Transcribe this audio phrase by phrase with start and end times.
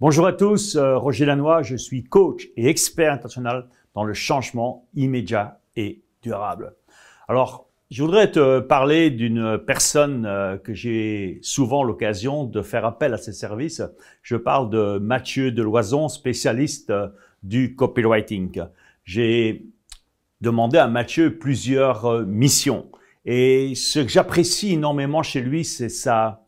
[0.00, 4.88] Bonjour à tous, euh, Roger Lanois, je suis coach et expert international dans le changement
[4.96, 6.74] immédiat et durable.
[7.28, 13.14] Alors, je voudrais te parler d'une personne euh, que j'ai souvent l'occasion de faire appel
[13.14, 13.82] à ses services.
[14.22, 17.10] Je parle de Mathieu Deloison, spécialiste euh,
[17.44, 18.64] du copywriting.
[19.04, 19.64] J'ai
[20.40, 22.90] demandé à Mathieu plusieurs missions.
[23.24, 26.43] Et ce que j'apprécie énormément chez lui, c'est sa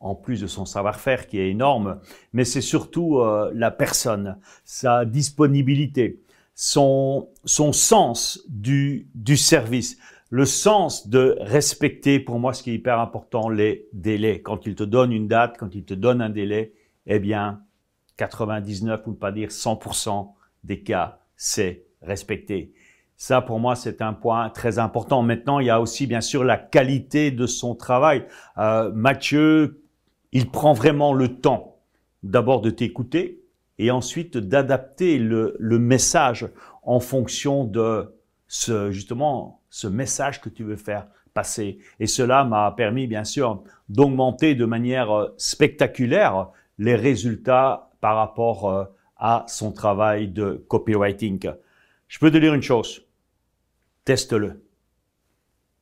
[0.00, 2.00] en plus de son savoir-faire qui est énorme,
[2.32, 6.22] mais c'est surtout euh, la personne, sa disponibilité,
[6.54, 9.98] son, son sens du, du service,
[10.30, 14.40] le sens de respecter, pour moi, ce qui est hyper important, les délais.
[14.40, 16.72] Quand il te donne une date, quand il te donne un délai,
[17.06, 17.62] eh bien,
[18.16, 20.32] 99 ou pas dire 100%
[20.64, 22.72] des cas, c'est respecté.
[23.16, 25.22] Ça, pour moi, c'est un point très important.
[25.22, 28.24] Maintenant, il y a aussi, bien sûr, la qualité de son travail.
[28.56, 29.82] Euh, Mathieu
[30.32, 31.78] il prend vraiment le temps
[32.22, 33.42] d'abord de t'écouter
[33.78, 36.48] et ensuite d'adapter le, message
[36.82, 38.14] en fonction de
[38.46, 41.78] ce, justement, ce message que tu veux faire passer.
[41.98, 48.68] Et cela m'a permis, bien sûr, d'augmenter de manière euh, spectaculaire les résultats par rapport
[48.68, 48.84] euh,
[49.16, 51.52] à son travail de copywriting.
[52.08, 53.06] Je peux te dire une chose.
[54.04, 54.62] Teste-le.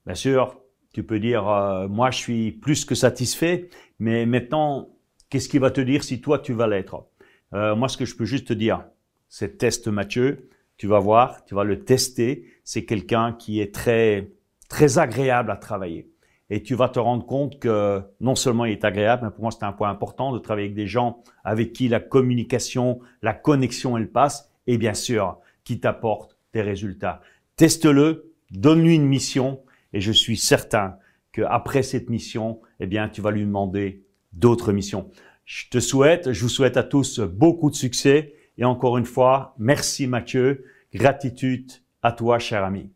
[0.06, 0.60] Bien sûr,
[0.92, 4.88] tu peux dire, euh, moi, je suis plus que satisfait, mais maintenant,
[5.30, 7.06] qu'est-ce qui va te dire si toi, tu vas l'être?
[7.54, 8.84] Euh, Moi, ce que je peux juste te dire,
[9.28, 10.48] c'est teste Mathieu.
[10.76, 12.46] Tu vas voir, tu vas le tester.
[12.64, 14.32] C'est quelqu'un qui est très,
[14.68, 16.10] très agréable à travailler.
[16.50, 19.50] Et tu vas te rendre compte que non seulement il est agréable, mais pour moi,
[19.50, 23.98] c'est un point important de travailler avec des gens avec qui la communication, la connexion,
[23.98, 24.50] elle passe.
[24.66, 27.20] Et bien sûr, qui t'apportent des résultats.
[27.56, 29.60] Teste-le, donne-lui une mission
[29.92, 30.96] et je suis certain
[31.32, 35.10] qu'après cette mission, eh bien, tu vas lui demander d'autres missions.
[35.44, 39.54] Je te souhaite, je vous souhaite à tous beaucoup de succès et encore une fois,
[39.58, 41.70] merci Mathieu, gratitude
[42.02, 42.90] à toi, cher ami.